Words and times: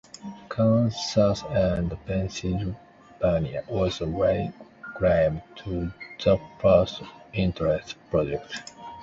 Kansas 0.49 1.43
and 1.49 1.95
Pennsylvania 2.07 3.63
also 3.67 4.07
lay 4.07 4.51
claim 4.97 5.43
to 5.57 5.93
the 6.25 6.41
first 6.59 7.03
interstate 7.33 7.93
project. 8.09 8.73